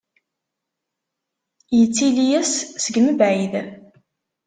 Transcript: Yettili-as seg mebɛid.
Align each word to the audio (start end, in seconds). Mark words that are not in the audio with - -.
Yettili-as 1.77 2.53
seg 2.83 2.95
mebɛid. 3.01 3.53